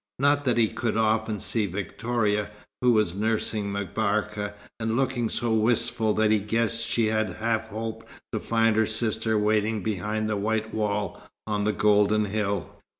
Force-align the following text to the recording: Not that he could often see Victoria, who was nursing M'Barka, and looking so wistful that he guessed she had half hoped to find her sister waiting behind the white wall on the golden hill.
Not 0.17 0.45
that 0.45 0.57
he 0.57 0.67
could 0.67 0.97
often 0.97 1.39
see 1.39 1.67
Victoria, 1.67 2.49
who 2.81 2.91
was 2.91 3.13
nursing 3.13 3.71
M'Barka, 3.71 4.55
and 4.79 4.97
looking 4.97 5.29
so 5.29 5.53
wistful 5.53 6.15
that 6.15 6.31
he 6.31 6.39
guessed 6.39 6.83
she 6.83 7.05
had 7.05 7.33
half 7.35 7.69
hoped 7.69 8.07
to 8.33 8.39
find 8.39 8.75
her 8.77 8.87
sister 8.87 9.37
waiting 9.37 9.83
behind 9.83 10.27
the 10.27 10.37
white 10.37 10.73
wall 10.73 11.21
on 11.45 11.65
the 11.65 11.71
golden 11.71 12.25
hill. 12.25 12.81